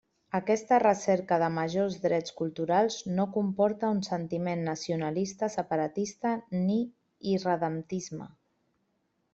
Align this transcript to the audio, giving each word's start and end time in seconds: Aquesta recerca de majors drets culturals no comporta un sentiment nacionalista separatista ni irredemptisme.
Aquesta 0.37 0.77
recerca 0.83 1.37
de 1.43 1.49
majors 1.57 1.97
drets 2.05 2.33
culturals 2.39 2.97
no 3.19 3.27
comporta 3.37 3.93
un 3.97 4.01
sentiment 4.09 4.65
nacionalista 4.71 5.51
separatista 5.59 6.35
ni 6.67 6.81
irredemptisme. 7.37 8.35